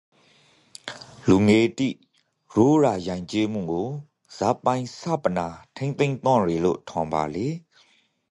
[1.27, 1.89] လူငယ်တိ
[2.53, 3.89] ရိုးရာယဉ်ကျေးမှုကို
[4.37, 7.47] ဇာပိုင်ဆက်ပနာထိန်းသိမ်းသင့်ယေလို့ ထင်ပါလေ?